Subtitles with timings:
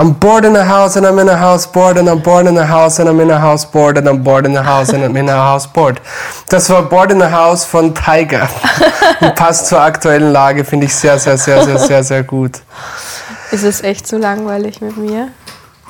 [0.00, 2.56] I'm bored in a house and I'm in a house bored and I'm bored in
[2.56, 5.04] a house and I'm in a house bored and I'm bored in a house and
[5.04, 6.00] I'm in a house bored.
[6.48, 8.48] Das war Bored in a House von Tiger.
[9.20, 12.62] Und passt zur aktuellen Lage, finde ich sehr, sehr, sehr, sehr, sehr, sehr gut.
[13.50, 15.32] Ist es echt so langweilig mit mir?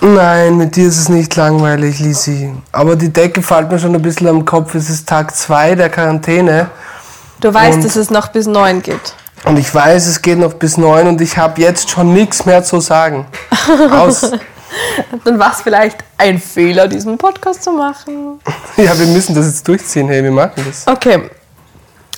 [0.01, 2.53] Nein, mit dir ist es nicht langweilig, Lisi.
[2.73, 4.75] Aber die Decke fällt mir schon ein bisschen am Kopf.
[4.75, 6.69] Es ist Tag 2 der Quarantäne.
[7.41, 9.15] Du weißt, dass es noch bis neun geht.
[9.45, 12.63] Und ich weiß, es geht noch bis 9 und ich habe jetzt schon nichts mehr
[12.63, 13.27] zu sagen.
[13.91, 14.31] Aus,
[15.25, 18.41] Dann war es vielleicht ein Fehler, diesen Podcast zu machen.
[18.77, 20.09] ja, wir müssen das jetzt durchziehen.
[20.09, 20.87] Hey, wir machen das.
[20.87, 21.31] Okay.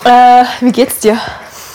[0.04, 1.14] Äh, wie geht's dir?
[1.14, 1.20] Mir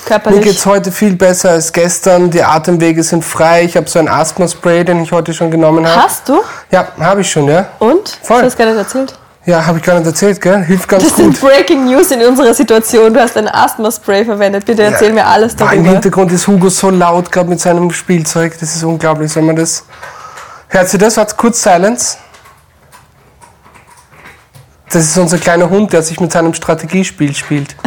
[0.05, 0.41] Körperlich?
[0.43, 2.29] geht's heute viel besser als gestern.
[2.29, 3.63] Die Atemwege sind frei.
[3.63, 6.03] Ich habe so ein Asthma-Spray, den ich heute schon genommen habe.
[6.03, 6.41] Hast du?
[6.71, 7.67] Ja, habe ich schon, ja.
[7.79, 8.17] Und?
[8.21, 8.43] Voll.
[8.43, 9.19] Hast du das nicht erzählt?
[9.47, 10.61] Ja, habe ich gar nicht erzählt, gell?
[10.65, 11.49] Hilft ganz Das sind gut.
[11.49, 13.13] Breaking News in unserer Situation.
[13.13, 14.65] Du hast ein Asthma-Spray verwendet.
[14.65, 15.89] Bitte erzähl mir alles Boah, Im darüber.
[15.93, 18.57] Hintergrund ist Hugo so laut gerade mit seinem Spielzeug.
[18.59, 19.31] Das ist unglaublich.
[19.31, 19.85] Soll man das...
[20.67, 21.15] Hört ihr das?
[21.15, 22.17] Warte, kurz Silence.
[24.89, 27.77] Das ist unser kleiner Hund, der sich mit seinem Strategiespiel spielt.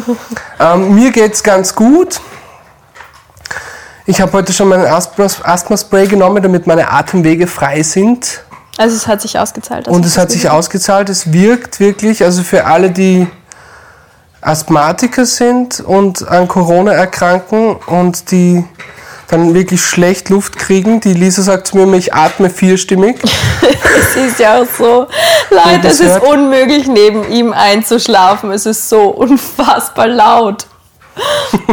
[0.60, 2.20] ähm, mir geht's ganz gut.
[4.06, 8.44] Ich habe heute schon mein Asthma- Asthma-Spray genommen, damit meine Atemwege frei sind.
[8.78, 9.86] Also es hat sich ausgezahlt.
[9.86, 11.08] dass Und es hat sich ausgezahlt.
[11.10, 13.26] Es wirkt wirklich, also für alle, die
[14.40, 18.64] Asthmatiker sind und an Corona erkranken und die
[19.26, 21.00] dann wirklich schlecht Luft kriegen.
[21.00, 23.16] Die Lisa sagt zu mir, ich atme vierstimmig.
[24.00, 25.06] Es ist ja auch so,
[25.50, 28.50] Leute, es ist hört- unmöglich, neben ihm einzuschlafen.
[28.52, 30.66] Es ist so unfassbar laut.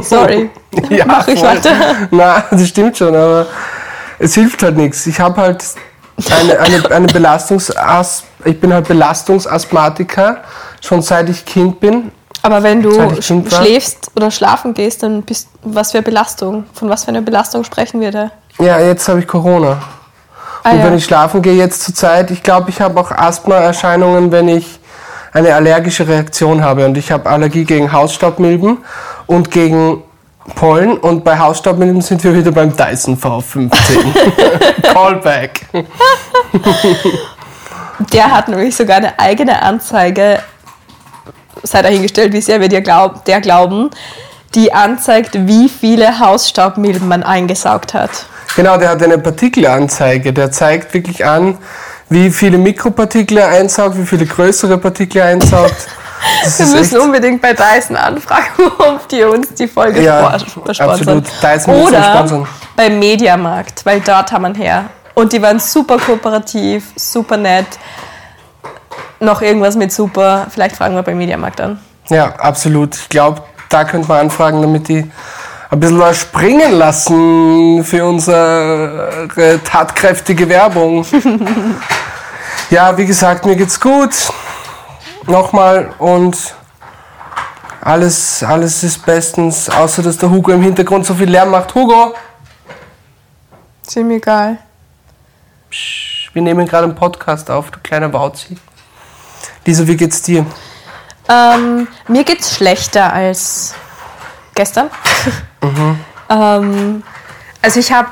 [0.04, 0.50] Sorry.
[1.06, 1.48] Mach ich voll.
[1.50, 1.72] weiter.
[2.12, 3.46] Na, das stimmt schon, aber
[4.20, 5.06] es hilft halt nichts.
[5.08, 5.64] Ich habe halt
[6.30, 7.74] eine, eine, eine Belastungs
[8.46, 10.38] ich bin halt Belastungsasthmatiker,
[10.82, 12.12] schon seit ich Kind bin.
[12.44, 16.66] Aber wenn du schläfst oder schlafen gehst, dann bist was für Belastung?
[16.74, 18.32] Von was für einer Belastung sprechen wir da?
[18.60, 19.82] Ja, jetzt habe ich Corona.
[20.64, 20.86] Ah, Und ja.
[20.86, 24.80] wenn ich schlafen gehe jetzt zur Zeit, ich glaube, ich habe auch Asthma-Erscheinungen, wenn ich
[25.34, 26.86] eine allergische Reaktion habe.
[26.86, 28.78] Und ich habe Allergie gegen Hausstaubmilben
[29.26, 30.04] und gegen
[30.54, 30.98] Pollen.
[30.98, 33.72] Und bei Hausstaubmilben sind wir wieder beim Dyson V15.
[34.94, 35.66] Callback.
[38.14, 40.40] Der hat nämlich sogar eine eigene Anzeige,
[41.64, 43.90] sei dahingestellt, wie sehr wir dir glaub, der glauben,
[44.54, 48.26] die anzeigt, wie viele Hausstaubmilben man eingesaugt hat.
[48.56, 50.32] Genau, der hat eine Partikelanzeige.
[50.32, 51.58] Der zeigt wirklich an,
[52.10, 55.88] wie viele Mikropartikel er einsaugt, wie viele größere Partikel er einsaugt.
[56.44, 58.46] Das Wir müssen unbedingt bei Dyson anfragen,
[58.78, 60.90] ob die uns die Folge Ja, sponsern.
[60.90, 61.26] absolut.
[61.42, 64.86] Dyson Oder beim Mediamarkt, weil dort haben wir her.
[65.14, 67.68] Und die waren super kooperativ, super nett.
[69.20, 70.48] Noch irgendwas mit super.
[70.50, 71.80] Vielleicht fragen wir beim Mediamarkt an.
[72.10, 72.96] Ja, absolut.
[72.96, 75.10] Ich glaube, da könnte man anfragen, damit die
[75.72, 81.06] ein bisschen was springen lassen für unsere tatkräftige Werbung.
[82.70, 84.12] ja, wie gesagt, mir geht's gut.
[85.28, 86.56] Nochmal und
[87.82, 91.74] alles, alles ist bestens, außer dass der Hugo im Hintergrund so viel Lärm macht.
[91.74, 92.14] Hugo,
[93.86, 94.58] Ist ihm egal.
[96.34, 98.58] wir nehmen gerade einen Podcast auf, du kleiner Bauzi.
[99.66, 100.46] Lisa, wie geht's dir?
[101.28, 103.74] Ähm, mir geht's schlechter als
[104.54, 104.90] gestern.
[106.30, 107.04] ähm,
[107.62, 108.10] also ich habe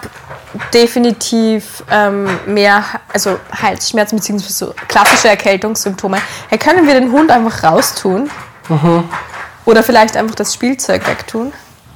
[0.74, 2.84] definitiv ähm, mehr,
[3.14, 4.46] also Halsschmerzen bzw.
[4.48, 6.18] so klassische Erkältungssymptome.
[6.50, 8.30] Hey, können wir den Hund einfach raustun?
[9.66, 11.52] Oder vielleicht einfach das Spielzeug wegtun?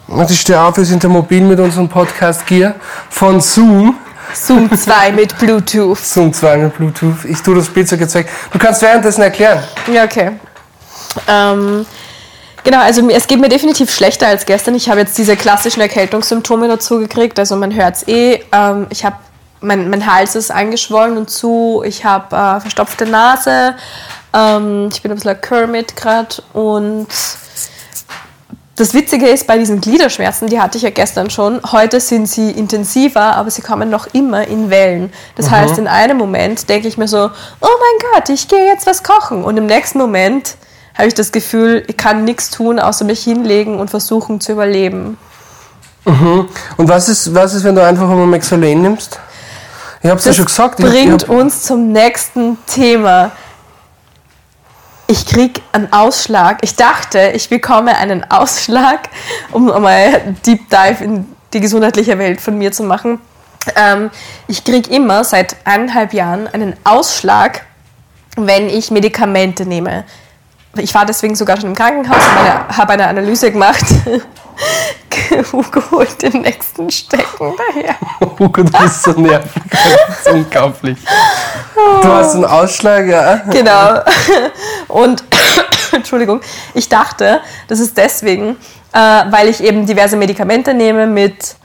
[0.08, 2.76] Und ich stehe auf, wir sind mobil mit unserem Podcast Gear
[3.10, 3.98] von Zoom.
[4.34, 5.98] Zoom 2 mit Bluetooth.
[6.04, 7.26] Zoom 2 mit Bluetooth.
[7.26, 8.30] Ich tue das Spielzeug jetzt weg.
[8.52, 9.64] Du kannst währenddessen erklären.
[9.92, 10.32] Ja, okay.
[11.28, 11.86] Ähm,
[12.68, 14.76] genau, also es geht mir definitiv schlechter als gestern.
[14.76, 17.40] Ich habe jetzt diese klassischen Erkältungssymptome dazu gekriegt.
[17.40, 18.44] Also man hört es eh.
[18.52, 19.16] Ähm, ich habe
[19.62, 21.82] mein, mein Hals ist angeschwollen und zu.
[21.86, 23.76] Ich habe äh, verstopfte Nase.
[24.34, 27.08] Ähm, ich bin ein bisschen Kermit gerade und
[28.76, 32.52] das Witzige ist, bei diesen Gliederschmerzen, die hatte ich ja gestern schon, heute sind sie
[32.52, 35.12] intensiver, aber sie kommen noch immer in Wellen.
[35.36, 37.30] Das heißt, in einem Moment denke ich mir so, oh
[37.62, 39.44] mein Gott, ich gehe jetzt was kochen.
[39.44, 40.58] Und im nächsten Moment
[40.98, 45.18] habe ich das Gefühl, ich kann nichts tun, außer mich hinlegen und versuchen zu überleben.
[46.06, 49.20] Und was ist, was ist wenn du einfach mal Mexalen nimmst?
[50.02, 50.80] Ich hab's ja schon gesagt.
[50.80, 53.32] Hab- bringt hab, uns zum nächsten Thema.
[55.08, 56.60] Ich krieg einen Ausschlag.
[56.62, 59.10] Ich dachte, ich bekomme einen Ausschlag,
[59.52, 63.20] um einmal Deep Dive in die gesundheitliche Welt von mir zu machen.
[63.76, 64.10] Ähm,
[64.48, 67.66] ich krieg immer seit eineinhalb Jahren einen Ausschlag,
[68.38, 70.06] wenn ich Medikamente nehme.
[70.78, 73.86] Ich war deswegen sogar schon im Krankenhaus und habe eine Analyse gemacht.
[75.52, 77.96] Hugo holt den nächsten Stecken daher.
[78.40, 79.62] Hugo, du bist so nervig.
[79.70, 80.98] Das ist unglaublich.
[82.02, 83.36] Du hast einen Ausschlag, ja?
[83.52, 84.02] Genau.
[84.88, 85.24] Und,
[85.92, 86.42] Entschuldigung,
[86.74, 88.58] ich dachte, das ist deswegen,
[88.94, 89.00] äh,
[89.30, 91.56] weil ich eben diverse Medikamente nehme mit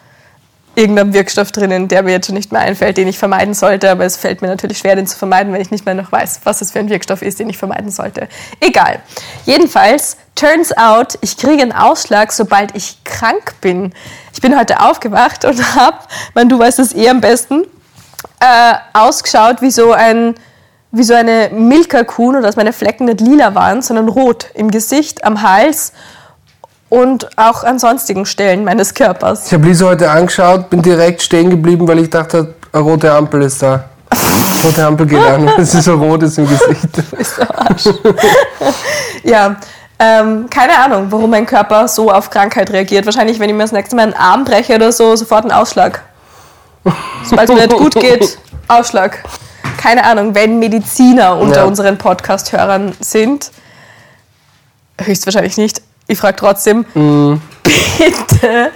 [0.74, 3.90] irgendeinem Wirkstoff drinnen, der mir jetzt schon nicht mehr einfällt, den ich vermeiden sollte.
[3.90, 6.40] Aber es fällt mir natürlich schwer, den zu vermeiden, wenn ich nicht mehr noch weiß,
[6.44, 8.28] was es für ein Wirkstoff ist, den ich vermeiden sollte.
[8.60, 9.00] Egal.
[9.44, 13.92] Jedenfalls, turns out, ich kriege einen Ausschlag, sobald ich krank bin.
[14.32, 15.98] Ich bin heute aufgewacht und habe,
[16.34, 17.64] man, du weißt es eh am besten,
[18.40, 20.34] äh, ausgeschaut wie so ein
[20.94, 25.24] wie so eine Milka-Kuh, nur dass meine Flecken nicht lila waren, sondern rot im Gesicht,
[25.24, 25.94] am Hals
[26.92, 29.46] und auch an sonstigen Stellen meines Körpers.
[29.46, 33.40] Ich habe Lisa heute angeschaut, bin direkt stehen geblieben, weil ich dachte, eine rote Ampel
[33.40, 33.84] ist da.
[34.62, 36.84] rote Ampel geht an, weil sie so rot ist im Gesicht.
[37.10, 37.84] Du bist der Arsch.
[39.24, 39.56] ja,
[39.98, 43.06] ähm, keine Ahnung, warum mein Körper so auf Krankheit reagiert.
[43.06, 46.02] Wahrscheinlich, wenn ich mir das nächste Mal einen Arm breche oder so, sofort einen Ausschlag.
[47.24, 48.36] Sobald es mir nicht gut geht,
[48.68, 49.24] Ausschlag.
[49.78, 51.64] Keine Ahnung, wenn Mediziner unter Ja.
[51.64, 53.50] unseren Podcast-Hörern sind,
[55.00, 55.80] höchstwahrscheinlich nicht.
[56.06, 56.84] Ich frage trotzdem,
[57.62, 58.70] bitte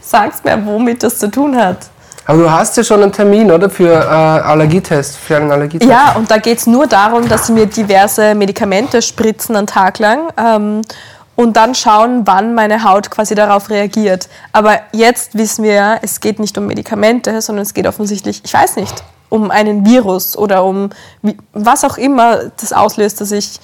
[0.00, 1.78] sag's mir, womit das zu tun hat.
[2.26, 3.68] Aber du hast ja schon einen Termin, oder?
[3.68, 5.90] Für äh, Allergietest, für einen Allergietest.
[5.90, 9.98] Ja, und da geht es nur darum, dass sie mir diverse Medikamente spritzen einen Tag
[9.98, 10.82] lang ähm,
[11.34, 14.28] und dann schauen, wann meine Haut quasi darauf reagiert.
[14.52, 18.54] Aber jetzt wissen wir ja, es geht nicht um Medikamente, sondern es geht offensichtlich, ich
[18.54, 20.90] weiß nicht, um einen Virus oder um
[21.22, 23.58] wie, was auch immer das auslöst, dass ich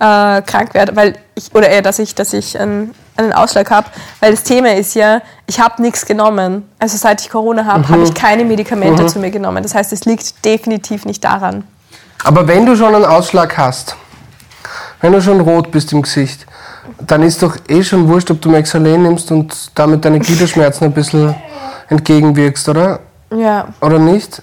[0.00, 3.88] äh, krank werde, weil ich oder eher, dass ich, dass ich einen, einen Ausschlag habe,
[4.20, 6.68] weil das Thema ist ja, ich habe nichts genommen.
[6.78, 9.62] Also seit ich Corona habe, habe ich keine Medikamente zu mir genommen.
[9.62, 11.64] Das heißt, es liegt definitiv nicht daran.
[12.24, 13.96] Aber wenn du schon einen Ausschlag hast,
[15.00, 16.46] wenn du schon rot bist im Gesicht,
[17.00, 20.92] dann ist doch eh schon wurscht, ob du Mexalen nimmst und damit deine Gliederschmerzen ein
[20.92, 21.34] bisschen
[21.88, 23.00] entgegenwirkst, oder?
[23.34, 23.68] Ja.
[23.80, 24.42] Oder nicht?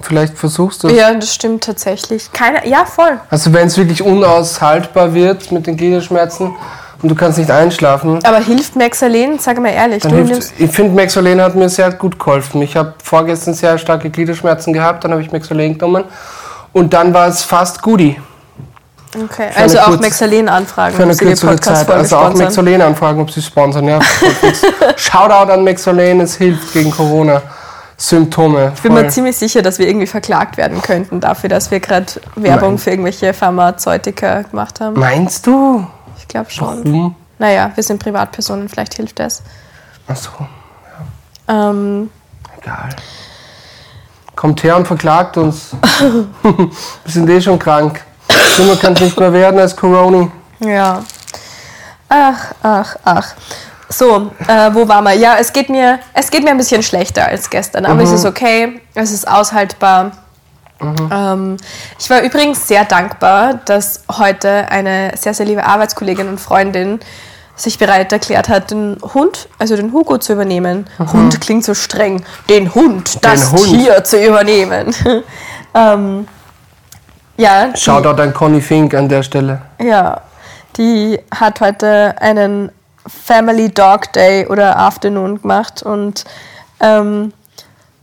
[0.00, 0.96] Vielleicht versuchst du es.
[0.96, 2.30] Ja, das stimmt tatsächlich.
[2.32, 3.20] Keine, ja, voll.
[3.30, 6.54] Also wenn es wirklich unaushaltbar wird mit den Gliederschmerzen
[7.02, 9.38] und du kannst nicht einschlafen, Aber hilft Mexalen?
[9.38, 10.02] Sag mal ehrlich.
[10.04, 12.62] hilft, ich finde Mexalen hat mir sehr gut geholfen.
[12.62, 16.04] Ich habe vorgestern sehr starke Gliederschmerzen gehabt, dann habe ich Mexalen genommen
[16.72, 18.16] und dann war es fast Goodie.
[19.14, 19.48] okay.
[19.56, 20.94] Also auch Mexalen anfragen.
[20.94, 21.90] Für eine kürzere Zeit.
[21.90, 22.34] Also auch.
[22.34, 23.88] Mexalen anfragen, ob sie sponsern.
[23.88, 23.98] Ja,
[24.96, 26.90] Shoutout an Mexalen, es hilft gegen
[27.96, 28.72] Corona-Symptome.
[28.74, 32.06] Ich bin mir ziemlich sicher, dass wir irgendwie verklagt werden könnten dafür, dass wir gerade
[32.34, 32.78] Werbung Nein.
[32.78, 34.98] für irgendwelche Pharmazeutika gemacht haben.
[34.98, 35.86] Meinst du?
[36.18, 36.84] Ich glaube schon.
[36.84, 37.14] Warum?
[37.38, 39.42] Naja, wir sind Privatpersonen, vielleicht hilft das.
[40.08, 40.30] Achso,
[41.48, 42.10] Ähm,
[42.60, 42.90] egal.
[44.34, 45.70] Kommt her und verklagt uns.
[46.42, 46.70] Wir
[47.06, 48.02] sind eh schon krank.
[48.54, 50.28] Schlimmer kann es nicht mehr werden als Corona.
[50.60, 51.02] Ja.
[52.10, 53.34] Ach, ach, ach.
[53.88, 55.14] So, äh, wo waren wir?
[55.14, 58.24] Ja, es geht, mir, es geht mir ein bisschen schlechter als gestern, aber es ist
[58.24, 60.12] okay, es ist aushaltbar.
[60.80, 61.56] Ähm,
[61.98, 67.00] ich war übrigens sehr dankbar, dass heute eine sehr, sehr liebe Arbeitskollegin und Freundin
[67.54, 70.86] sich bereit erklärt hat, den Hund, also den Hugo zu übernehmen.
[70.98, 72.22] Hund klingt so streng.
[72.50, 73.64] Den Hund, das Hund.
[73.64, 74.94] Tier zu übernehmen.
[75.74, 76.28] ähm,
[77.38, 79.62] ja, Shoutout an Conny Fink an der Stelle.
[79.82, 80.20] ja,
[80.76, 82.70] die hat heute einen
[83.06, 86.24] Family Dog Day oder Afternoon gemacht und
[86.80, 87.32] ähm,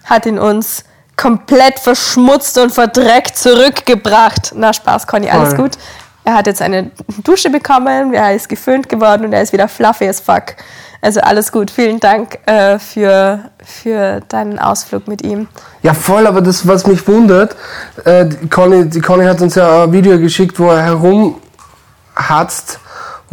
[0.04, 0.84] hat ihn uns
[1.16, 4.54] komplett verschmutzt und verdreckt zurückgebracht.
[4.56, 5.64] Na Spaß, Conny, alles Voll.
[5.66, 5.78] gut.
[6.26, 6.92] Er hat jetzt eine
[7.24, 10.56] Dusche bekommen, er ist geföhnt geworden und er ist wieder fluffy as fuck.
[11.02, 11.70] Also alles gut.
[11.70, 15.50] Vielen Dank äh, für, für deinen Ausflug mit ihm.
[15.82, 17.58] Ja, voll, aber das, was mich wundert,
[18.06, 22.80] äh, die, Conny, die Conny hat uns ja ein Video geschickt, wo er herumhatzt,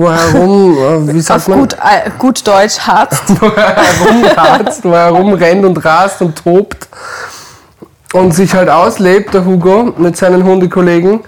[0.01, 1.59] wo er herum, äh, wie sagt Auf man?
[1.61, 3.23] gut, äh, gut Deutsch, Harzt.
[3.41, 6.89] wo er herumratzt, wo er herumrennt und rast und tobt
[8.15, 11.21] und sich halt auslebt, der Hugo, mit seinen Hundekollegen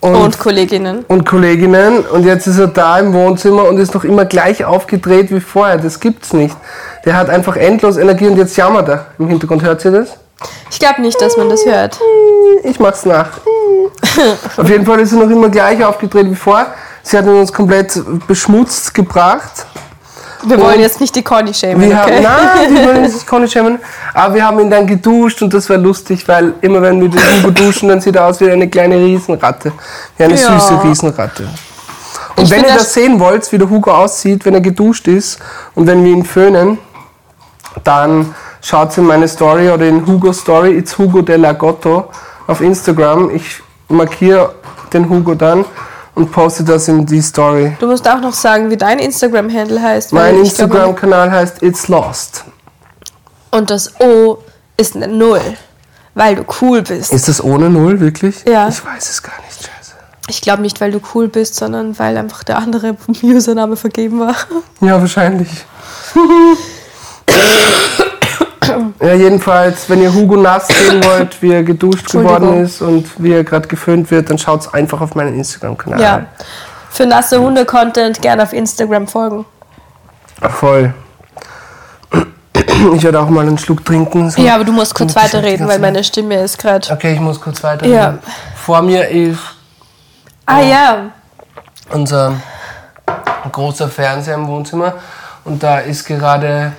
[0.00, 1.04] und, Und Kolleginnen.
[1.06, 2.00] und Kolleginnen.
[2.00, 5.78] Und jetzt ist er da im Wohnzimmer und ist noch immer gleich aufgedreht wie vorher.
[5.78, 6.56] Das gibt's nicht.
[7.04, 9.06] Der hat einfach endlos Energie und jetzt jammert er.
[9.20, 10.16] Im Hintergrund hört ihr das?
[10.70, 12.00] Ich glaube nicht, dass man das hört.
[12.64, 13.28] Ich mach's nach.
[14.56, 16.74] Auf jeden Fall ist er noch immer gleich aufgedreht wie vorher.
[17.02, 19.66] Sie hat uns komplett beschmutzt gebracht.
[20.44, 22.22] Wir wollen Und jetzt nicht die Conny schämen, Wir haben, okay?
[22.22, 23.78] nein, wir wollen nicht Conny schämen.
[24.14, 27.20] Aber wir haben ihn dann geduscht und das war lustig, weil immer wenn wir den
[27.20, 29.72] Hugo duschen, dann sieht er aus wie eine kleine Riesenratte.
[30.16, 30.58] Wie eine Ja.
[30.58, 31.46] süße Riesenratte.
[32.36, 35.08] Und Ich wenn ihr das- das sehen wollt, wie der Hugo aussieht, wenn er geduscht
[35.08, 35.38] ist
[35.74, 36.78] und wenn wir ihn föhnen,
[37.84, 42.08] dann schaut in meine Story oder in Hugo Story, it's Hugo de la Gotto
[42.46, 43.30] auf Instagram.
[43.34, 44.54] Ich markiere
[44.92, 45.64] den Hugo dann
[46.14, 47.76] und poste das in die Story.
[47.78, 50.12] Du musst auch noch sagen, wie dein Instagram-Handle heißt.
[50.12, 52.44] Mein Instagram-Kanal heißt It's Lost.
[53.50, 54.38] Und das O
[54.76, 55.40] ist eine Null,
[56.14, 57.12] weil du cool bist.
[57.12, 58.44] Ist das ohne Null, wirklich?
[58.46, 58.68] Ja.
[58.68, 59.94] Ich weiß es gar nicht, scheiße.
[60.28, 64.36] Ich glaube nicht, weil du cool bist, sondern weil einfach der andere Username vergeben war.
[64.80, 65.50] Ja, wahrscheinlich.
[69.00, 73.32] ja, jedenfalls, wenn ihr Hugo nass sehen wollt, wie er geduscht geworden ist und wie
[73.32, 76.00] er gerade geföhnt wird, dann schaut's einfach auf meinen Instagram-Kanal.
[76.00, 76.26] Ja.
[76.90, 79.44] Für nasse Hunde-Content gerne auf Instagram folgen.
[80.50, 80.92] Voll.
[82.94, 84.30] Ich werde auch mal einen Schluck trinken.
[84.30, 84.40] so.
[84.42, 86.90] Ja, aber du musst kurz weiterreden, weil meine Stimme ist gerade.
[86.90, 87.96] Okay, ich muss kurz weiterreden.
[87.96, 88.18] Ja.
[88.56, 89.38] Vor mir ist
[90.50, 91.10] Ah ja,
[91.90, 92.34] unser
[93.52, 94.94] großer Fernseher im Wohnzimmer
[95.44, 96.72] und da ist gerade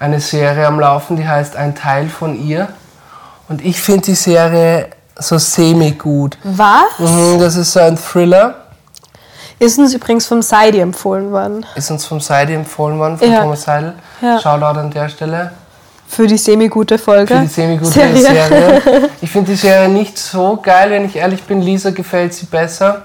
[0.00, 2.68] eine Serie am Laufen, die heißt Ein Teil von ihr.
[3.48, 4.88] Und ich finde die Serie
[5.18, 6.38] so semi-gut.
[6.42, 6.98] was?
[6.98, 8.54] Mhm, Das ist so ein Thriller.
[9.58, 11.66] Ist uns übrigens vom Seidi empfohlen worden.
[11.74, 13.42] Ist uns vom Seidi empfohlen worden, von Ja.
[13.42, 13.92] Thomas Seidel.
[14.22, 14.40] Ja.
[14.40, 15.52] Shoutout an der Stelle.
[16.08, 17.34] Für die semi-gute Folge.
[17.34, 18.16] Für die semi-gute Serie.
[18.16, 19.10] Serie.
[19.20, 21.60] Ich finde die Serie nicht so geil, wenn ich ehrlich bin.
[21.60, 23.02] Lisa gefällt sie besser.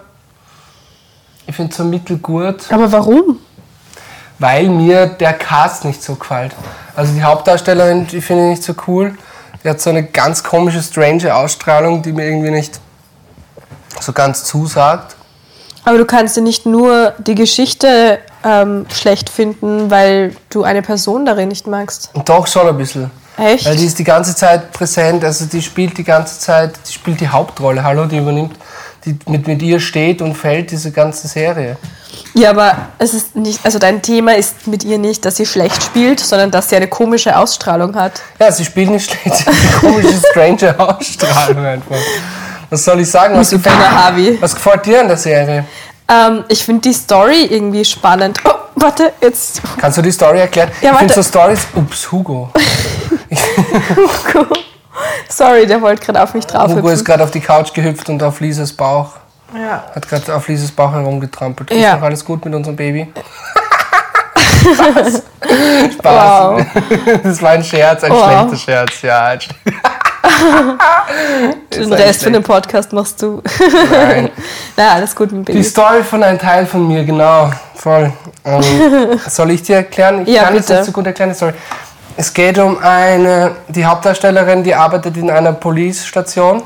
[1.46, 2.72] Ich finde so mittelgut.
[2.72, 3.40] Aber warum?
[4.40, 6.54] Weil mir der Cast nicht so gefällt.
[6.96, 9.16] Also die Hauptdarstellerin, die finde ich nicht so cool.
[9.64, 12.80] Die hat so eine ganz komische, strange Ausstrahlung, die mir irgendwie nicht
[14.00, 15.16] so ganz zusagt.
[15.84, 21.26] Aber du kannst ja nicht nur die Geschichte ähm, schlecht finden, weil du eine Person
[21.26, 22.10] darin nicht magst.
[22.26, 23.12] Doch schon ein bisschen.
[23.38, 23.66] Echt?
[23.66, 27.20] Weil die ist die ganze Zeit präsent, also die spielt die ganze Zeit, die spielt
[27.20, 28.56] die Hauptrolle, hallo, die übernimmt,
[29.04, 31.78] die mit, mit ihr steht und fällt diese ganze Serie.
[32.38, 35.82] Ja, aber es ist nicht, also dein Thema ist mit ihr nicht, dass sie schlecht
[35.82, 38.22] spielt, sondern dass sie eine komische Ausstrahlung hat.
[38.40, 41.96] Ja, sie spielt nicht schlecht, sie hat eine komische, strange Ausstrahlung einfach.
[42.70, 43.38] Was soll ich sagen?
[43.38, 44.38] Was gefällt, Harvey.
[44.42, 45.66] was gefällt dir an der Serie?
[46.10, 48.40] Ähm, ich finde die Story irgendwie spannend.
[48.44, 49.62] Oh, warte, jetzt.
[49.78, 50.70] Kannst du die Story erklären?
[50.82, 51.24] Ja, ich finde warte.
[51.24, 51.68] so Stories.
[51.74, 52.50] Ups, Hugo.
[55.30, 56.70] Sorry, der wollte gerade auf mich drauf.
[56.70, 59.12] Hugo ist gerade auf die Couch gehüpft und auf Lisas Bauch.
[59.60, 59.84] Ja.
[59.96, 61.72] Hat gerade auf Lisas Bauch herumgetrampelt.
[61.72, 61.96] Ist Ja.
[61.96, 63.08] noch alles gut mit unserem Baby?
[64.62, 65.24] Spaß.
[65.94, 66.04] Spaß.
[66.04, 66.66] Wow.
[67.24, 68.50] Das war ein Scherz, ein Wow.
[68.50, 69.02] schlechter Scherz.
[69.02, 69.36] Ja,
[71.74, 72.44] Den Rest von dem.
[72.44, 73.42] Podcast machst du.
[73.92, 74.30] Nein.
[74.78, 75.64] Na, alles gut mit dem Die Baby.
[75.64, 77.52] Story von einem Teil von mir, genau.
[77.76, 78.12] Voll.
[78.44, 78.62] Ähm,
[79.28, 80.24] soll ich dir erklären?
[80.26, 80.74] Ich Ja, kann es bitte.
[80.80, 81.34] nicht so gut erklären.
[81.34, 81.54] Sorry.
[82.18, 86.64] Es geht um eine, die Hauptdarstellerin, die arbeitet in einer Police-Station.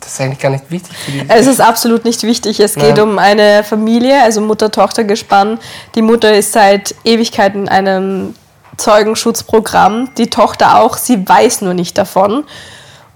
[0.00, 1.24] Das ist eigentlich gar nicht wichtig für die.
[1.28, 2.60] Es ist absolut nicht wichtig.
[2.60, 3.04] Es geht Ja.
[3.04, 5.58] um eine Familie, also Mutter-Tochter-Gespann.
[5.94, 8.34] Die Mutter ist seit Ewigkeiten in einem
[8.76, 10.10] Zeugenschutzprogramm.
[10.18, 10.96] Die Tochter auch.
[10.96, 12.44] Sie weiß nur nicht davon.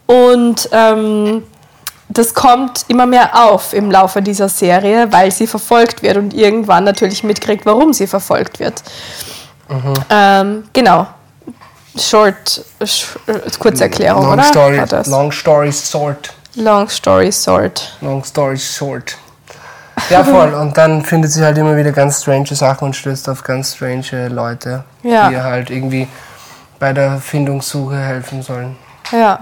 [0.07, 1.43] Und ähm,
[2.09, 6.85] das kommt immer mehr auf im Laufe dieser Serie, weil sie verfolgt wird und irgendwann
[6.85, 8.83] natürlich mitkriegt, warum sie verfolgt wird.
[9.69, 9.95] Mhm.
[10.09, 11.07] Ähm, genau.
[11.99, 13.07] Short, sh
[13.59, 14.45] Kurzerklärung, long oder?
[14.45, 16.31] Story, long story short.
[16.59, 17.97] Long story short.
[18.01, 19.17] Long story short.
[20.11, 20.55] Ja, voll.
[20.55, 24.29] Und dann findet sie halt immer wieder ganz strange Sachen und stößt auf ganz strange
[24.29, 25.29] Leute, Ja.
[25.29, 26.09] die ihr halt irgendwie
[26.79, 28.77] bei der Findungssuche helfen sollen.
[29.13, 29.41] Ja.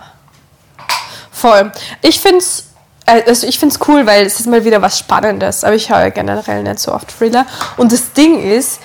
[1.30, 1.72] Voll.
[2.02, 2.64] Ich find's
[3.06, 6.08] also ich find's cool, weil es ist mal wieder was Spannendes, aber ich höre ja
[6.08, 7.46] generell nicht so oft Thriller.
[7.76, 8.80] Und das Ding ist,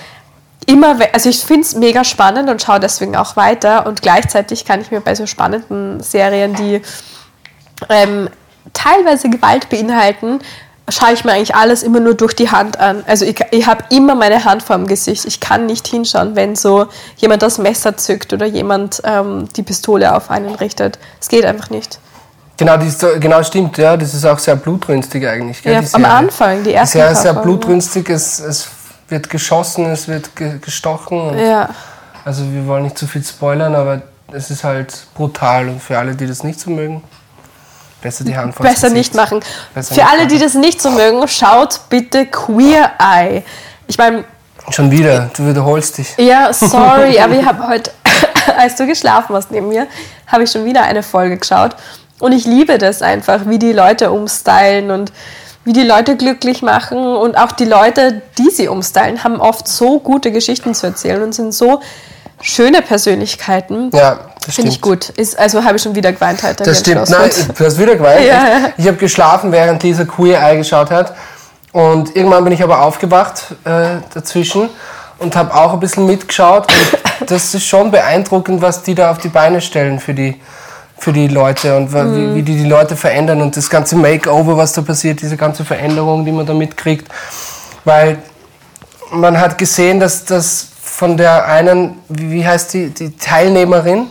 [0.66, 4.90] immer, also ich find's mega spannend und schaue deswegen auch weiter und gleichzeitig kann ich
[4.92, 6.82] mir bei so spannenden Serien, die
[7.88, 8.28] ähm,
[8.72, 10.40] teilweise Gewalt beinhalten,
[10.88, 13.04] schaue ich mir eigentlich alles immer nur durch die Hand an.
[13.06, 15.24] Also ich, ich habe immer meine Hand vor dem Gesicht.
[15.24, 16.86] Ich kann nicht hinschauen, wenn so
[17.16, 20.98] jemand das Messer zückt oder jemand ähm, die Pistole auf einen richtet.
[21.20, 21.98] Es geht einfach nicht.
[22.56, 23.96] Genau, ist, so- genau stimmt, ja.
[23.96, 25.62] Das ist auch sehr blutrünstig eigentlich.
[25.62, 26.04] Gell, Ja, am.
[26.04, 27.42] Anfang, die ist sehr Folgen.
[27.42, 28.68] blutrünstig, es, es
[29.08, 31.38] wird geschossen, es wird ge gestochen.
[31.38, 31.70] Ja,
[32.24, 36.14] Also wir wollen nicht zu viel spoilern, aber es ist halt brutal und für alle,
[36.14, 37.02] die das nicht so mögen,
[38.02, 39.40] besser die Hand besser nicht machen.
[39.74, 40.44] Besser Für nicht alle, die machen.
[40.44, 43.42] das nicht so mögen, schaut bitte Queer Eye.
[43.86, 44.24] Ich meine,
[44.70, 46.16] Schon wieder, du wiederholst dich.
[46.18, 47.90] Ja, sorry, aber ich habe heute,
[48.56, 49.86] als du geschlafen hast neben mir,
[50.26, 51.74] habe ich schon wieder eine Folge geschaut.
[52.20, 55.12] Und ich liebe das einfach, wie die Leute umstylen und
[55.64, 56.98] wie die Leute glücklich machen.
[56.98, 61.34] Und auch die Leute, die sie umstylen, haben oft so gute Geschichten zu erzählen und
[61.34, 61.80] sind so
[62.42, 63.90] schöne Persönlichkeiten.
[63.94, 65.08] Ja, das Finde ich gut.
[65.10, 66.64] Ist, also habe ich schon wieder geweint heute.
[66.64, 67.08] Das im stimmt.
[67.10, 68.24] Nein, du hast wieder geweint.
[68.26, 68.58] Ja, ja.
[68.76, 71.14] Ich habe geschlafen, während Lisa Queer Eye geschaut hat.
[71.72, 74.68] Und irgendwann bin ich aber aufgewacht äh, dazwischen
[75.18, 76.66] und habe auch ein bisschen mitgeschaut.
[77.20, 80.38] Und das ist schon beeindruckend, was die da auf die Beine stellen für die,
[80.98, 84.56] für die Leute und wa- wie, wie die die Leute verändern und das ganze Makeover,
[84.56, 87.08] was da passiert, diese ganze Veränderung, die man da mitkriegt.
[87.84, 88.18] Weil
[89.10, 90.68] man hat gesehen, dass das
[91.02, 94.06] von der einen, wie heißt die, die Teilnehmerin,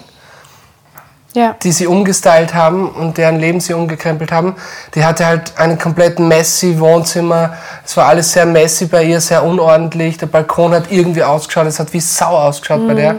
[1.34, 1.56] Ja.
[1.64, 4.58] die sie umgestylt haben und deren Leben sie umgekrempelt haben,
[4.94, 7.54] die hatte halt einen kompletten messy Wohnzimmer.
[7.86, 10.18] Es war alles sehr messy bei ihr, sehr unordentlich.
[10.18, 13.16] Der Balkon hat irgendwie ausgeschaut, es hat wie Sau ausgeschaut bei der.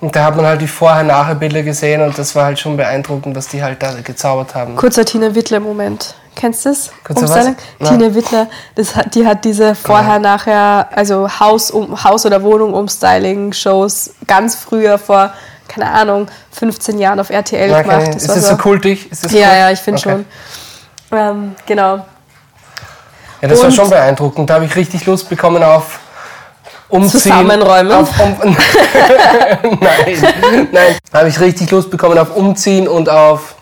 [0.00, 3.48] Und da hat man halt die Vorher-Nachher-Bilder gesehen und das war halt schon beeindruckend, was
[3.48, 4.74] die halt da gezaubert haben.
[4.74, 6.14] Kurzer Tina Wittler-Moment.
[6.34, 6.90] Kennst du das?
[7.08, 7.56] Nein.
[7.84, 14.14] Tina Wittler, das hat, die hat diese vorher, nachher, also Haus, um, Haus- oder Wohnung-Umstyling-Shows
[14.26, 15.32] ganz früher vor,
[15.68, 18.02] keine Ahnung, 15 Jahren auf RTL Ja, gemacht.
[18.08, 18.16] okay.
[18.16, 19.10] Ist war das so kultig?
[19.12, 19.58] Ist das Ja, kult?
[19.58, 20.10] ja, ich finde Okay.
[21.10, 21.18] schon.
[21.18, 21.96] Ähm, genau.
[23.42, 24.48] Ja, das war Und- schon beeindruckend.
[24.48, 25.98] Da habe ich richtig Lust bekommen auf
[26.88, 27.20] Umziehen.
[27.20, 27.92] Zusammenräumen?
[27.92, 28.36] Auf, um,
[29.80, 30.96] nein, nein.
[31.10, 33.54] Da habe ich richtig Lust bekommen auf Umziehen und auf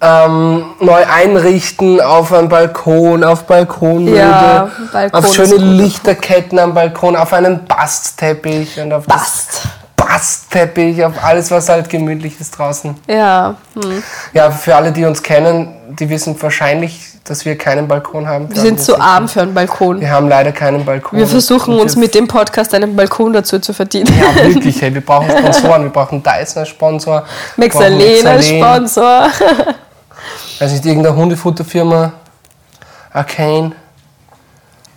[0.00, 5.56] ähm, neu einrichten, auf einen Balkon, auf Balkonmöbel, Ja, Balkon auf schöne.
[5.56, 9.62] Lichterketten am Balkon, auf einen Bastteppich und auf Bast.
[9.96, 12.94] Bastteppich, auf alles, was halt gemütlich ist draußen.
[13.08, 13.54] Ja.
[13.74, 14.02] Hm.
[14.34, 18.48] Ja, für alle, die uns kennen, die wissen wahrscheinlich, dass wir keinen Balkon haben.
[18.50, 20.00] Wir sind zu arm für einen Balkon.
[20.00, 21.18] Wir haben leider keinen Balkon.
[21.18, 24.12] Wir versuchen uns mit dem Podcast einen Balkon dazu zu verdienen.
[24.18, 25.82] Ja, wirklich, hey, wir brauchen Sponsoren.
[25.84, 27.24] Wir brauchen Dyson als Sponsor.
[27.56, 28.46] Mexalena als.
[28.46, 29.30] Sponsor.
[30.58, 32.12] Weiß nicht, irgendeine Hundefutterfirma.
[33.12, 33.72] Arcane.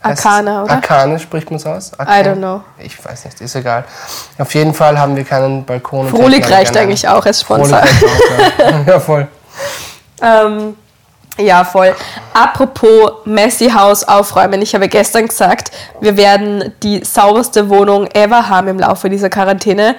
[0.02, 0.72] Arcana, oder?
[0.74, 1.92] Arcane spricht man es aus?
[2.00, 2.62] I don't know.
[2.78, 3.84] Ich weiß nicht, ist egal.
[4.38, 6.08] Auf jeden Fall haben wir keinen Balkon.
[6.08, 7.80] Frohlich reicht eigentlich auch als Sponsor.
[7.80, 8.82] auch, ja.
[8.88, 9.28] ja, voll.
[10.22, 10.76] Ähm,
[11.38, 11.96] ja, voll.
[12.34, 14.62] Apropos Messy House aufräumen.
[14.62, 19.96] Ich habe gestern gesagt, wir werden die sauberste Wohnung ever haben im Laufe dieser Quarantäne.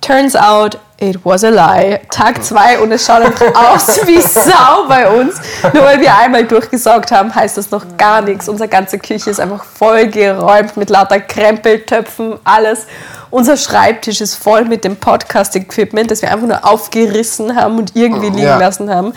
[0.00, 2.00] Turns out, it was a lie.
[2.10, 5.34] Tag zwei und es schaut einfach aus wie Sau bei uns.
[5.72, 8.48] Nur weil wir einmal durchgesaugt haben, heißt das noch gar nichts.
[8.48, 12.86] Unsere ganze Küche ist einfach voll geräumt mit lauter Krempeltöpfen, alles.
[13.30, 18.26] Unser Schreibtisch ist voll mit dem Podcast-Equipment, das wir einfach nur aufgerissen haben und irgendwie
[18.30, 18.58] liegen Ja.
[18.58, 19.12] lassen haben.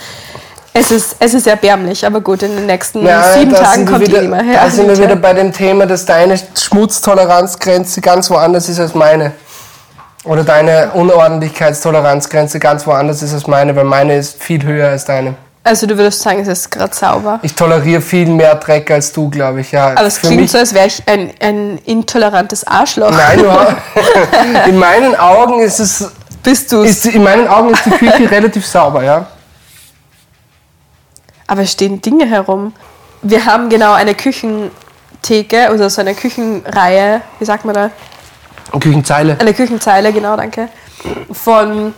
[0.73, 4.19] Es ist, es ist erbärmlich, aber gut, in den nächsten Ja, sieben Tagen kommt wieder,
[4.19, 4.61] eh niemand her.
[4.63, 9.33] Da sind wir wieder bei dem Thema, dass deine Schmutztoleranzgrenze ganz woanders ist als meine.
[10.29, 15.33] Oder deine Unordentlichkeitstoleranzgrenze ganz woanders ist als meine, weil meine ist viel höher als deine.
[15.63, 17.39] Also du würdest sagen, es ist gerade sauber.
[17.41, 19.71] Ich toleriere viel mehr Dreck als du, glaube ich.
[19.71, 23.09] Ja, Aber es Für klingt so, als wäre ich ein, ein intolerantes Arschloch.
[23.09, 23.75] Nein, überhaupt-
[24.67, 26.11] in meinen Augen ist es,
[26.43, 29.25] Bist du in meinen Augen ist die Küche relativ sauber, ja.
[31.47, 32.73] Aber es stehen Dinge herum.
[33.23, 37.89] Wir haben genau eine Küchentheke, oder so eine Küchenreihe, wie sagt man da?
[38.79, 39.37] Küchenzeile.
[39.39, 40.69] Eine Küchenzeile, genau, danke.
[41.31, 41.93] Von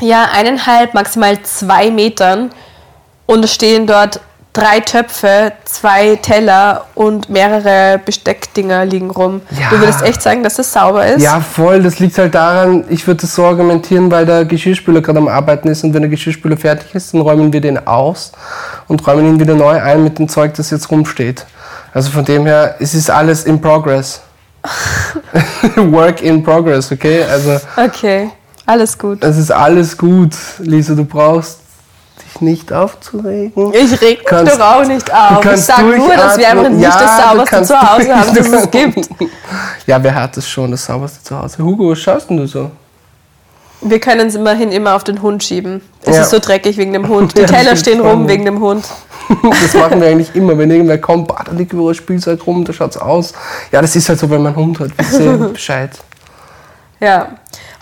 [0.00, 2.50] ja, eineinhalb, maximal zwei Metern.
[3.26, 4.20] Und es stehen dort
[4.56, 9.42] drei Töpfe, zwei Teller und mehrere Besteckdinger liegen rum.
[9.50, 9.68] Ja.
[9.70, 11.22] Du würdest echt sagen, dass das sauber ist?
[11.22, 11.82] Ja, voll.
[11.82, 15.68] Das liegt halt daran, ich würde das so argumentieren, weil der Geschirrspüler gerade am Arbeiten
[15.68, 18.32] ist und wenn der Geschirrspüler fertig ist, dann räumen wir den aus
[18.88, 21.44] und räumen ihn wieder neu ein mit dem Zeug, das jetzt rumsteht.
[21.92, 24.22] Also von dem her, es ist alles in progress.
[25.76, 27.24] Work in progress, okay?
[27.24, 28.30] Also Okay,
[28.66, 29.22] alles gut.
[29.22, 30.94] es ist alles gut, Lisa.
[30.94, 31.60] Du brauchst
[32.24, 33.72] dich nicht aufzuregen.
[33.74, 35.44] Ich reg mich kannst- doch auch nicht auf.
[35.44, 38.48] Ich sag nur, dass wir einfach nicht Ja, das sauberste kannst zu Hause haben, das
[38.48, 39.08] es gibt.
[39.86, 41.58] Ja, wer hat das schon, das sauberste zu Hause?
[41.62, 42.70] Hugo, was schaust denn du so?
[43.82, 45.80] Wir können es immerhin immer auf den Hund schieben.
[46.02, 46.22] Es Ja.
[46.22, 47.34] ist so dreckig wegen dem Hund.
[47.36, 48.84] Die Ja, Teller stehen rum wegen dem Hund.
[49.62, 52.72] Das machen wir eigentlich immer, wenn irgendwer kommt, bah, da liegt überall Spielzeug rum, da
[52.72, 53.32] schaut's aus.
[53.72, 55.90] Ja, das ist halt so, wenn mein Hund hat, wisst ihr Bescheid.
[57.00, 57.28] Ja.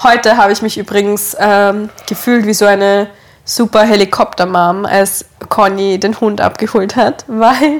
[0.03, 3.09] Heute habe ich mich übrigens ähm, gefühlt wie so eine
[3.45, 7.79] super Helikopter-Mom, als Conny den Hund abgeholt hat, weil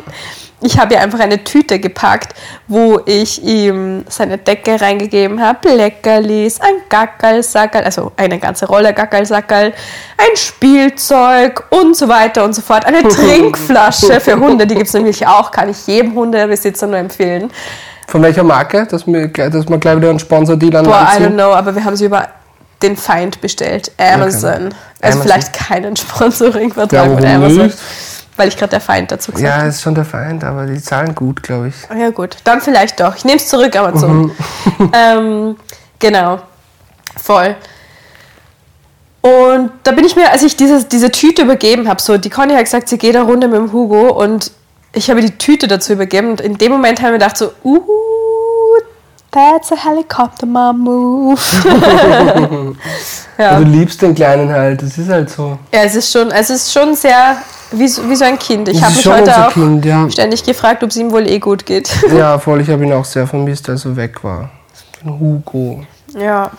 [0.61, 2.35] ich habe ja einfach eine Tüte gepackt,
[2.69, 9.73] wo ich ihm seine Decke reingegeben habe, Leckerlis, ein Gackerlsackerl, also eine ganze Rolle Gackerlsackerl,
[10.17, 12.87] ein Spielzeug und so weiter und so fort.
[12.87, 17.51] Eine Trinkflasche für Hunde, die gibt es nämlich auch, kann ich jedem Hundebesitzer nur empfehlen.
[18.07, 18.87] Von welcher Marke?
[18.87, 21.75] Dass wir, gleich- dass wir gleich wieder einen Sponsor-Deal an Boah, I don't know, aber
[21.75, 22.29] wir haben sie über
[22.85, 23.91] den Feind bestellt.
[23.99, 24.75] Amazon.
[25.01, 25.23] Also Amazon.
[25.23, 27.67] vielleicht keinen Sponsoring-Vertrag Ja, mit Amazon.
[27.67, 27.79] nicht?
[28.37, 29.69] Weil ich gerade der Feind dazu gesagt Ja, habe.
[29.69, 31.75] ist schon der Feind, aber die zahlen gut, glaube ich.
[31.97, 33.15] Ja gut, dann vielleicht doch.
[33.17, 34.33] Ich nehme es zurück, Amazon.
[34.93, 35.57] ähm,
[36.01, 36.41] genau,
[37.17, 37.55] voll.
[39.21, 42.53] Und da bin ich mir, als ich dieses, diese Tüte übergeben habe, so, die Conny
[42.55, 44.51] hat gesagt, sie geht eine Runde mit dem Hugo und
[44.93, 47.53] ich habe die Tüte dazu übergeben und in dem Moment habe ich mir gedacht so,
[47.65, 47.81] uh,
[49.35, 51.41] That's a helicopter mom move.
[53.39, 53.59] ja.
[53.59, 55.59] Du liebst den Kleinen halt, das ist halt so.
[55.73, 57.37] ja, es ist schon, es ist schon sehr
[57.73, 58.69] wie, so- wie so ein Kind.
[58.69, 60.09] Ich habe mich heute auch Kind, ja.
[60.09, 61.91] ständig gefragt, ob es ihm wohl eh gut geht.
[62.17, 64.51] Ja, voll, ich habe ihn auch sehr vermisst, als er weg war.
[65.03, 65.83] Den Hugo.
[66.19, 66.51] ja.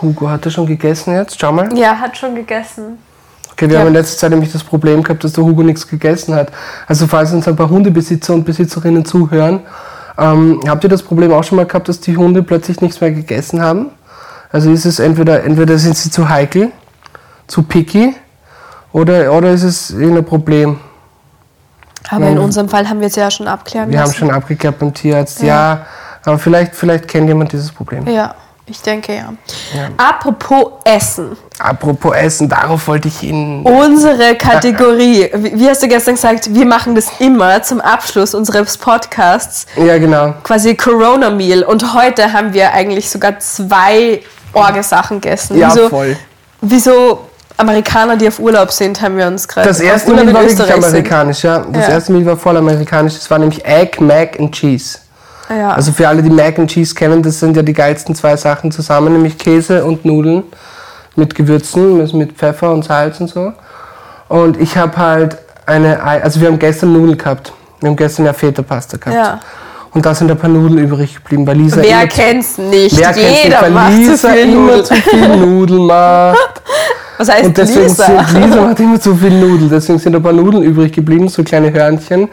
[0.00, 1.38] Hugo, hat er schon gegessen jetzt?
[1.40, 1.76] Schau mal.
[1.76, 2.98] Ja, hat schon gegessen.
[3.50, 3.80] Okay, wir Ja.
[3.80, 6.52] haben in letzter Zeit nämlich das Problem gehabt, dass der Hugo nichts gegessen hat.
[6.86, 9.60] Also falls uns ein paar Hundebesitzer und Besitzerinnen zuhören,
[10.18, 13.12] ähm, habt ihr das Problem auch schon mal gehabt, dass die Hunde plötzlich nichts mehr
[13.12, 13.90] gegessen haben?
[14.50, 16.72] Also ist es entweder, entweder sind sie zu heikel,
[17.46, 18.14] zu picky,
[18.92, 20.80] oder, oder ist es irgendein Problem?
[22.10, 24.18] Aber in unserem Fall haben wir es ja schon abklären Wir haben lassen.
[24.18, 25.86] schon abgeklärt beim Tierarzt, ja,
[26.24, 28.06] aber vielleicht, vielleicht kennt jemand dieses Problem.
[28.06, 29.32] Ja, ich denke ja.
[29.96, 31.36] Apropos Essen.
[31.58, 33.62] Apropos Essen, darauf wollte ich Ihnen.
[33.64, 35.28] Unsere Kategorie.
[35.34, 39.66] Wie hast du gestern gesagt, wir machen das immer zum Abschluss unseres Podcasts.
[39.76, 40.34] Ja, genau.
[40.44, 41.64] Quasi Corona Meal.
[41.64, 45.58] Und heute haben wir eigentlich sogar zwei Orgesachen gegessen.
[45.58, 46.16] Ja, Wieso- voll.
[46.60, 47.20] Wieso
[47.56, 49.66] Amerikaner, die auf Urlaub sind, haben wir uns gerade.
[49.66, 50.70] Das erste Meal war wirklich sind.
[50.72, 51.58] amerikanisch, ja.
[51.72, 51.94] Das Ja.
[51.94, 53.14] erste Meal war voll amerikanisch.
[53.14, 54.98] Das war nämlich Egg, Mac and Cheese.
[55.50, 55.70] Ja.
[55.72, 58.70] Also für alle, die Mac and Cheese kennen, das sind ja die geilsten zwei Sachen
[58.70, 60.44] zusammen, nämlich Käse und Nudeln
[61.18, 63.52] mit Gewürzen, mit Pfeffer und Salz und so.
[64.28, 67.52] Und ich habe halt eine, Ei- also wir haben gestern Nudeln gehabt.
[67.80, 69.14] Wir haben gestern ja Feta-Pasta gehabt.
[69.16, 69.40] Ja.
[69.94, 72.96] Und da sind ein paar Nudeln übrig geblieben, weil Lisa Wer immer zu- kennt's nicht?
[72.98, 74.84] Wer kennt's nicht, Jeder weil Lisa zu viel immer Nudeln.
[74.84, 76.62] zu viel Nudeln macht.
[77.18, 78.04] Was heißt Und deswegen Lisa?
[78.26, 79.70] sind Lisa macht immer zu viel Nudeln.
[79.70, 82.28] Deswegen sind ein paar Nudeln übrig geblieben, so kleine Hörnchen.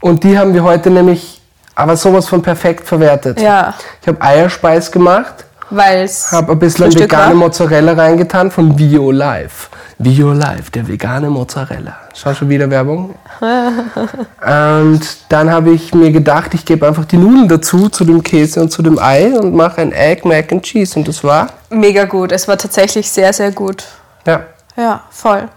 [0.00, 1.40] Und die haben wir heute nämlich
[1.74, 3.40] aber sowas von perfekt verwertet.
[3.40, 6.30] Ja, Ich habe Eierspeis gemacht, weil es.
[6.32, 7.34] habe ein bisschen Frühstück vegane war.
[7.34, 9.68] Mozzarella reingetan von Bio Life.
[9.98, 11.96] Bio Life, der vegane Mozzarella.
[12.14, 13.14] Schau schon wieder Werbung.
[13.40, 18.60] und dann habe ich mir gedacht, ich gebe einfach die Nudeln dazu, zu dem Käse
[18.60, 20.98] und zu dem Ei und mache ein Egg, Mac and Cheese.
[20.98, 22.32] Und das war, Mega gut.
[22.32, 23.84] Es war tatsächlich sehr, sehr gut.
[24.26, 24.44] ja,
[24.76, 25.48] Ja, voll.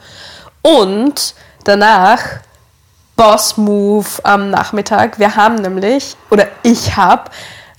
[0.61, 2.19] Und danach
[3.15, 5.19] Boss Move am Nachmittag.
[5.19, 7.31] Wir haben nämlich, oder ich habe,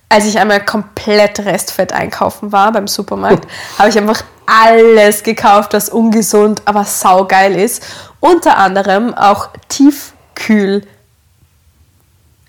[0.08, 3.46] als ich einmal komplett Restfett einkaufen war beim Supermarkt,
[3.78, 7.82] habe ich einfach alles gekauft, was ungesund, aber saugeil ist.
[8.20, 10.82] Unter anderem auch Tiefkühl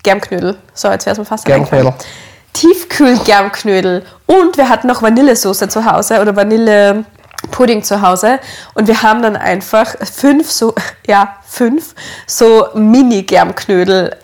[0.02, 0.56] Germknödel.
[0.74, 1.88] So, jetzt wäre es mir fast Germknödel.
[1.88, 2.08] eingefallen.
[2.52, 4.04] Tiefkühl-Germknödel.
[4.26, 8.40] Und wir hatten noch Vanillesoße zu Hause oder Vanillepudding zu Hause.
[8.74, 10.74] Und wir haben dann einfach fünf so,
[11.06, 11.94] ja, fünf
[12.26, 14.16] so Mini-Germknödel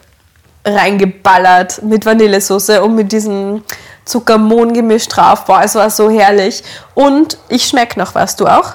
[0.65, 3.63] reingeballert mit Vanillesoße und mit diesem
[4.05, 5.45] Zuckermohn-Gemisch drauf.
[5.45, 6.63] Boah, es war so herrlich.
[6.95, 8.37] Und ich schmecke noch was.
[8.37, 8.73] Du auch?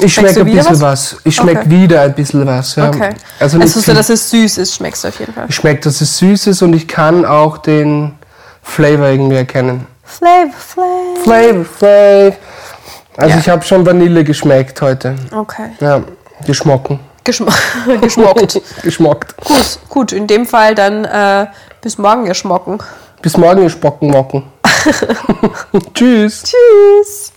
[0.00, 0.80] ich schmecke ein bisschen was?
[0.80, 1.16] was.
[1.24, 1.70] Ich schmecke Okay.
[1.70, 2.76] wieder ein bisschen was.
[2.76, 2.88] Ja.
[2.88, 3.10] Okay.
[3.40, 5.46] Also Also, so, dass es süß ist, schmeckst du auf jeden Fall.
[5.48, 8.16] Ich schmecke, dass es süß ist und ich kann auch den
[8.62, 9.86] Flavor irgendwie erkennen.
[10.04, 11.24] Flavor, Flavor.
[11.24, 12.36] Flavor, Flavor.
[13.16, 13.38] Also Ja.
[13.40, 15.16] ich habe schon Vanille geschmeckt heute.
[15.32, 15.70] Okay.
[15.80, 16.02] Ja,
[16.46, 17.00] geschmocken.
[17.28, 17.46] Geschm
[18.00, 18.58] geschmockt.
[18.82, 19.36] Geschmockt.
[19.44, 21.46] Gut, gut, in dem Fall dann äh,
[21.82, 22.78] bis morgen geschmocken.
[23.20, 24.44] Bis morgen, ihr Spocken mocken.
[25.94, 26.44] Tschüss.
[26.44, 27.32] Tschüss.